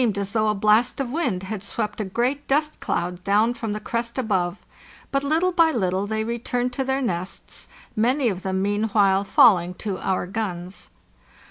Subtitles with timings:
[0.17, 3.79] as though a blast of wind had swept a great dust cloud down from the
[3.79, 4.65] crest above;
[5.11, 9.75] but little by little they re turned to their nests, many of them meanwhile falling
[9.75, 10.89] to our guns.